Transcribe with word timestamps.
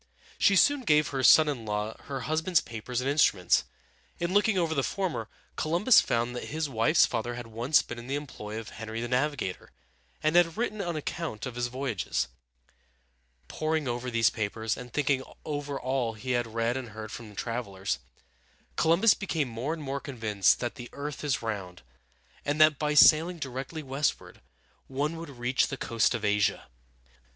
She 0.39 0.55
soon 0.55 0.81
gave 0.81 1.09
her 1.09 1.21
son 1.21 1.47
in 1.47 1.63
law 1.63 1.95
her 2.05 2.21
husband's 2.21 2.59
papers 2.59 3.01
and 3.01 3.07
instruments. 3.07 3.65
In 4.17 4.33
looking 4.33 4.57
over 4.57 4.73
the 4.73 4.81
former, 4.81 5.29
Columbus 5.55 6.01
found 6.01 6.35
that 6.35 6.45
his 6.45 6.67
wife's 6.67 7.05
father 7.05 7.35
had 7.35 7.45
once 7.45 7.83
been 7.83 7.99
in 7.99 8.07
the 8.07 8.15
employ 8.15 8.57
of 8.59 8.69
Henry 8.69 8.99
the 8.99 9.07
Navigator, 9.07 9.69
and 10.23 10.35
had 10.35 10.57
written 10.57 10.81
an 10.81 10.95
account 10.95 11.45
of 11.45 11.53
his 11.53 11.67
voyages. 11.67 12.29
Poring 13.47 13.87
over 13.87 14.09
these 14.09 14.31
papers, 14.31 14.75
and 14.75 14.91
thinking 14.91 15.21
over 15.45 15.79
all 15.79 16.13
he 16.13 16.31
had 16.31 16.47
read 16.51 16.75
and 16.75 16.89
heard 16.89 17.11
from 17.11 17.35
travelers, 17.35 17.99
Columbus 18.75 19.13
became 19.13 19.49
more 19.49 19.71
and 19.71 19.83
more 19.83 19.99
convinced 19.99 20.59
that 20.61 20.73
the 20.81 20.89
earth 20.93 21.23
is 21.23 21.43
round, 21.43 21.83
and 22.43 22.59
that 22.59 22.79
by 22.79 22.95
sailing 22.95 23.37
directly 23.37 23.83
westward 23.83 24.41
one 24.87 25.17
would 25.17 25.29
reach 25.29 25.67
the 25.67 25.77
coast 25.77 26.15
of 26.15 26.25
Asia. 26.25 26.69